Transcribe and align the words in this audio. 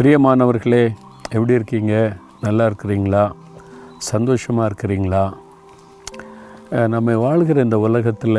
பிரியமானவர்களே 0.00 0.94
எப்படி 1.24 1.52
இருக்கீங்க? 1.52 2.16
நல்லா 2.40 2.66
இருக்கிறீங்களா? 2.66 3.30
சந்தோஷமாக 3.98 4.68
இருக்கிறீங்களா? 4.68 5.32
நம்ம 6.94 7.16
வாழ்கிற 7.16 7.62
இந்த 7.62 7.78
உலகத்தில் 7.78 8.38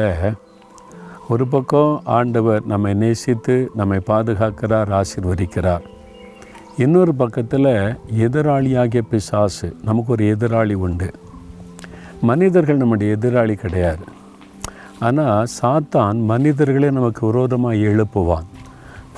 ஒரு 1.29 1.47
பக்கம் 1.47 2.01
ஆண்டவர் 2.03 2.65
நம்மை 2.65 2.93
நேசித்து 2.93 3.71
நம்மை 3.75 3.99
பாதுகாக்கிறார் 4.07 5.01
ஆசிர்வதிக்கிறார். 5.01 5.85
இன்னொரு 6.77 7.13
பக்கத்தில் 7.13 7.71
எதிராளியாகிய 8.25 9.03
பிசாசு 9.09 9.75
நமக்கு 9.83 10.11
ஒரு 10.11 10.35
எதிராளி 10.35 10.73
உண்டு. 10.73 11.11
மனிதர்கள் 12.21 12.83
நம்முடைய 12.83 13.17
எதிராளி 13.21 13.53
கிடையாது. 13.53 14.05
ஆனால் 14.99 15.47
சாத்தான் 15.61 16.25
மனிதர்களே 16.33 16.89
நமக்கு 16.89 17.25
விரோதமாக 17.25 17.75
எழுப்புவான். 17.75 18.47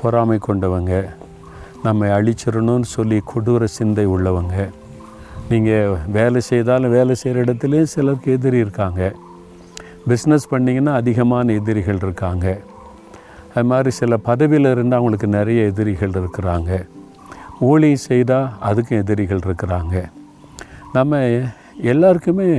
பொறாமை 0.01 0.39
கொண்டவங்க 0.47 1.21
நம்மை 1.83 2.09
அழிச்சிடணும்னு 2.17 2.89
சொல்லி 2.95 3.17
கொடூர 3.31 3.63
சிந்தை 3.77 4.05
உள்ளவங்க. 4.07 4.55
நீங்கள் 5.49 5.95
வேலை 6.17 6.41
செய்தாலும் 6.49 6.93
வேலை 6.97 7.15
செய்கிற 7.21 7.43
இடத்துலையும் 7.45 7.91
சிலருக்கு 7.93 8.31
எதிரி 8.35 8.57
இருக்காங்க. 8.57 9.01
பிஸ்னஸ் 10.09 10.45
பண்ணிங்கன்னா 10.51 10.93
அதிகமான 11.01 11.53
எதிரிகள் 11.59 11.99
இருக்காங்க. 12.05 12.45
அது 13.55 13.65
மாதிரி 13.71 13.89
சில 13.99 14.17
பதவியில் 14.29 14.69
இருந்தால் 14.71 14.99
அவங்களுக்கு 14.99 15.27
நிறைய 15.27 15.63
எதிரிகள் 15.71 16.15
இருக்கிறாங்க. 16.21 16.71
ஊழியம் 17.69 18.05
செய்தால் 18.09 18.47
அதுக்கும் 18.69 19.01
எதிரிகள் 19.03 19.43
இருக்கிறாங்க. 19.47 19.95
நம்ம 20.93 21.21
எல்லாருக்குமே 21.91 22.49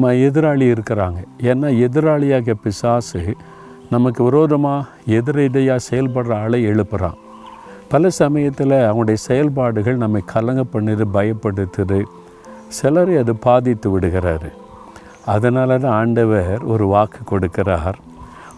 ம 0.00 0.14
எதிராளி 0.28 0.66
இருக்கிறாங்க. 0.74 1.20
ஏன்னா 1.50 1.68
எதிராளியாக 1.86 2.56
பிசாசு 2.64 3.22
நமக்கு 3.90 4.20
விரோதமாக 4.24 4.88
எதிரெதியாக 5.18 5.86
செயல்படுற 5.90 6.32
ஆளை 6.44 6.60
எழுப்புகிறான் 6.72 7.18
பல 7.88 8.10
சமயத்தில் 8.10 8.70
அவங்களுடைய 8.70 9.14
செயல்பாடுகள் 9.14 9.96
நம்மை 9.96 10.22
கலங்க 10.26 10.62
பண்ணுது 10.72 11.04
பயப்படுத்துது. 11.16 12.02
சிலரை 12.68 13.16
அது 13.16 13.34
பாதித்து 13.36 13.88
விடுகிறாரு. 13.98 14.50
அதனால 15.26 15.78
தான் 15.78 15.92
ஆண்டவர் 15.92 16.62
ஒரு 16.64 16.86
வாக்கு 16.86 17.20
கொடுக்கிறார். 17.30 17.94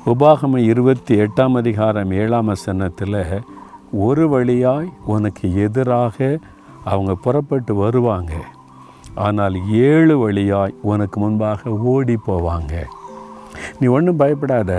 உபாகம 0.06 0.56
இருபத்தி 0.56 1.20
எட்டாம் 1.20 1.56
அதிகாரம் 1.56 2.10
ஏழாம் 2.10 2.44
வசனத்தில் 2.44 3.42
ஒரு 3.92 4.28
வழியாய் 4.28 4.88
உனக்கு 5.06 5.62
எதிராக 5.64 6.38
அவங்க 6.84 7.14
புறப்பட்டு 7.14 7.74
வருவாங்க. 7.74 8.32
ஆனால் 9.14 9.54
ஏழு 9.72 10.18
வழியாய் 10.18 10.74
உனக்கு 10.82 11.20
முன்பாக 11.20 11.70
ஓடி 11.70 12.16
போவாங்க. 12.26 12.74
நீ 13.80 13.86
ஒன்றும் 13.86 14.16
பயப்படாத. 14.16 14.72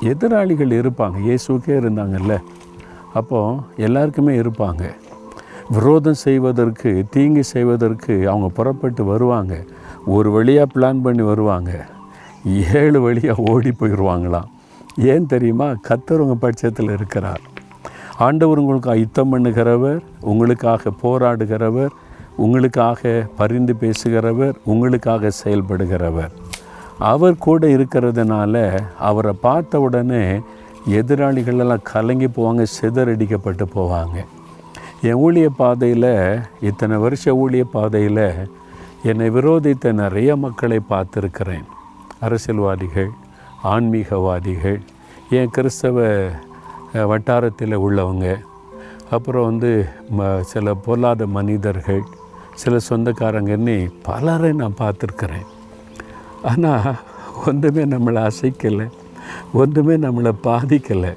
எதிராளிகள் 0.00 0.78
இருப்பாங்க. 0.80 1.18
இயேசுக்கே 1.26 1.74
இருந்தாங்கல்ல. 1.82 2.36
அப்போது 3.14 3.60
எல்லாருக்குமே 3.76 4.38
இருப்பாங்க. 4.38 4.94
விரோதம் 5.70 6.14
செய்வதற்கு 6.14 7.04
தீங்கு 7.10 7.44
செய்வதற்கு 7.44 8.28
அவங்க 8.28 8.48
புறப்பட்டு 8.48 9.04
வருவாங்க. 9.04 9.64
ஒரு 10.06 10.30
வழியாக 10.30 10.70
பிளான் 10.74 11.02
பண்ணி 11.02 11.22
வருவாங்க. 11.22 11.86
ஏழு 12.74 13.00
வழியாக 13.00 13.42
ஓடி 13.52 13.70
போயிடுவாங்களாம் 13.70 14.48
ஏன் 14.96 15.26
தெரியுமா? 15.26 15.66
கத்தர் 15.66 16.22
உங்கள் 16.24 16.36
பட்சத்தில் 16.40 16.90
இருக்கிறார். 16.90 17.40
ஆண்டவர் 18.18 18.58
உங்களுக்கு 18.58 18.98
யுத்தம் 18.98 19.32
பண்ணுகிறவர் 19.32 20.00
உங்களுக்காக 20.20 20.90
போராடுகிறவர் 21.02 21.88
உங்களுக்காக 22.36 23.26
பரிந்து 23.36 23.76
பேசுகிறவர் 23.80 24.54
உங்களுக்காக 24.64 25.30
செயல்படுகிறவர். 25.44 26.30
அவர் 26.98 27.36
கூட 27.38 27.66
இருக்கிறதுனால 27.66 28.80
அவரை 28.98 29.32
பார்த்த 29.40 29.80
உடனே 29.80 30.40
எதிராளிகள் 30.86 31.58
எல்லாம் 31.58 31.88
கலங்கி 31.92 32.26
போவாங்க 32.26 32.64
சிதறடிக்கப்பட்டு 32.80 33.64
போவாங்க. 33.74 34.24
என் 35.02 35.20
ஊழிய 35.24 35.48
பாதையில் 35.56 36.42
இத்தனை 36.60 36.96
வருஷ 36.96 37.34
ஊழிய 37.34 37.64
பாதையில் 37.64 38.48
என்னை 39.02 39.30
விரோதித்த 39.30 39.92
நிறைய 39.92 40.36
மக்களை 40.36 40.80
பார்த்துருக்கிறேன். 40.88 41.66
அரசியல்வாதிகள் 42.20 43.10
ஆன்மீகவாதிகள் 43.64 44.80
என் 45.30 45.50
கிறிஸ்தவ 45.50 46.06
வட்டாரத்தில் 46.92 47.82
உள்ளவங்க. 47.86 48.26
அப்புறம் 49.10 49.44
வந்து 49.44 49.86
ம 50.18 50.40
சில 50.40 50.74
பொல்லாத 50.74 51.26
மனிதர்கள் 51.26 52.02
சில 52.54 52.76
சொந்தக்காரங்கன்னு 52.88 53.92
பலரை 54.02 54.52
நான் 54.52 54.80
பார்த்துருக்குறேன். 54.80 55.46
ஆனால் 56.42 56.96
ஒன்றுமே 57.46 57.84
நம்மளை 57.84 58.30
அசைக்கலை. 58.30 58.86
ஒன்றுமே 59.52 59.96
நம்மளை 60.06 60.32
பாதிக்கலை. 60.48 61.12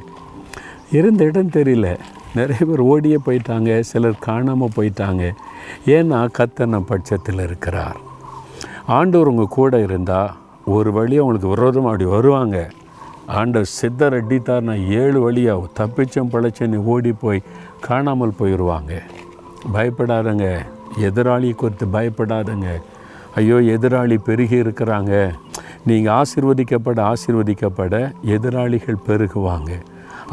இருந்த 0.97 1.23
இடம் 1.23 1.55
தெரியல. 1.57 1.87
நிறைய 2.35 2.65
பேர் 2.65 2.81
ஓடியே 2.91 3.17
போயிட்டாங்க. 3.25 3.79
சிலர் 3.79 4.23
காணாமல் 4.27 4.75
போயிட்டாங்க. 4.75 5.23
ஏன்னா 5.95 6.19
கத்தன 6.37 6.79
பட்சத்தில் 6.91 7.43
இருக்கிறார். 7.47 7.97
ஆண்டவர் 8.97 9.31
உங்கள் 9.31 9.55
கூட 9.57 9.81
இருந்தால் 9.87 10.31
ஒரு 10.75 10.89
வழி 10.91 11.15
அவங்களுக்கு 11.17 11.53
விரோதமாக 11.53 11.91
அப்படி 11.93 12.09
வருவாங்க. 12.15 12.57
ஆண்டவர் 13.39 13.73
சித்தர் 13.79 14.15
அடித்தார் 14.19 14.67
நான் 14.69 14.87
ஏழு 15.01 15.19
வழியாக 15.21 15.69
தப்பிச்சம் 15.79 16.31
பழச்சேன்னு 16.33 16.79
ஓடி 16.93 17.11
போய் 17.11 17.47
காணாமல் 17.87 18.37
போயிடுவாங்க 18.39 18.93
பயப்படாதங்க. 19.73 20.47
எதிராளி 21.07 21.55
குறித்து 21.55 21.85
பயப்படாதங்க. 21.93 22.69
ஐயோ 23.35 23.57
எதிராளி 23.75 24.17
பெருகி 24.25 24.57
இருக்கிறாங்க. 24.63 25.13
நீங்கள் 25.89 26.13
ஆசிர்வதிக்கப்பட 26.19 26.99
ஆசிர்வதிக்கப்பட 27.11 27.95
எதிராளிகள் 28.35 29.03
பெருகுவாங்க. 29.07 29.71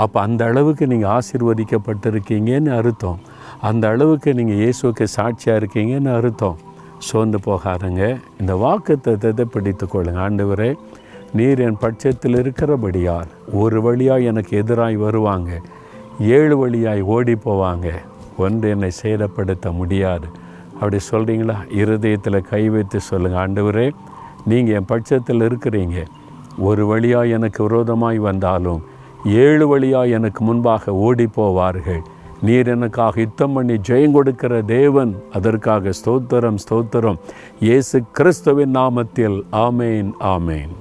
அப்போ 0.03 0.19
அந்த 0.27 0.43
அளவுக்கு 0.51 0.85
நீங்கள் 0.93 1.13
ஆசிர்வதிக்கப்பட்டிருக்கீங்கன்னு 1.19 2.73
அர்த்தம். 2.81 3.21
அந்த 3.69 3.85
அளவுக்கு 3.95 4.31
நீங்கள் 4.39 4.61
இயேசுக்கு 4.63 5.07
சாட்சியாக 5.17 5.61
இருக்கீங்கன்னு 5.61 6.13
அர்த்தம். 6.19 6.59
சோர்ந்து 7.09 7.39
போகாதங்க. 7.47 8.03
இந்த 8.41 8.53
வாக்கு 8.63 8.95
தத்துவத்தை 9.07 9.47
பிடித்து 9.55 9.87
கொள்ளுங்க. 9.87 10.21
ஆண்டவரே 10.27 10.71
நீர் 11.39 11.61
என் 11.67 11.81
பட்சத்தில் 11.85 12.39
இருக்கிறபடியால் 12.43 13.33
ஒரு 13.63 13.79
வழியாக 13.87 14.29
எனக்கு 14.31 14.53
எதிராய் 14.63 14.97
வருவாங்க. 15.07 15.51
ஏழு 16.37 16.57
வழியாய் 16.63 17.03
ஓடி 17.17 17.35
போவாங்க. 17.47 17.89
ஒன்று 18.45 18.69
என்னை 18.75 18.91
சேதப்படுத்த 19.03 19.73
முடியாது. 19.81 20.29
அப்படி 20.79 20.99
சொல்கிறீங்களா 21.11 21.59
இருதயத்தில் 21.81 22.47
கை 22.53 22.63
வைத்து 22.75 23.01
சொல்லுங்கள் 23.11 23.43
ஆண்டவரே 23.43 23.89
நீங்கள் 24.47 24.75
என் 24.75 24.91
பட்சத்தில் 24.93 25.41
இருக்கிறீங்க. 25.41 25.99
ஒரு 26.59 26.87
வழியாக 26.87 27.27
எனக்கு 27.27 27.61
விரோதமாய் 27.67 28.19
வந்தாலும் 28.19 28.81
ஏழு 29.25 29.69
வழியாக 29.69 30.07
எனக்கு 30.07 30.45
முன்பாக 30.45 30.95
ஓடி 31.07 31.27
போவார்கள் 31.37 32.03
நீர் 32.43 32.69
எனக்காக 32.69 33.21
யுத்தம் 33.21 33.53
பண்ணி 33.53 33.75
ஜெயம் 33.89 34.11
கொடுக்கிற 34.11 34.63
தேவன் 34.63 35.23
அதற்காக 35.33 35.93
ஸ்தோத்திரம் 35.99 36.61
ஸ்தோத்திரம். 36.65 37.19
இயேசு 37.61 38.03
கிறிஸ்துவின் 38.13 38.77
நாமத்தில் 38.77 39.43
ஆமேன் 39.53 40.11
ஆமேன். 40.35 40.73